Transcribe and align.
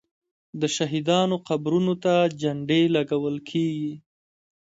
د 0.61 0.61
شهیدانو 0.75 1.35
قبرونو 1.47 1.93
ته 2.03 2.13
جنډې 2.41 2.81
لګول 2.95 3.35
کیږي. 3.49 3.93